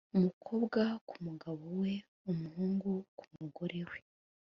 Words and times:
umukobwa 0.17 0.81
ku 1.07 1.15
mugabo 1.27 1.63
we, 1.81 1.93
umuhungu 2.31 2.89
ku 3.17 3.25
mugore 3.39 3.79
we 3.89 3.99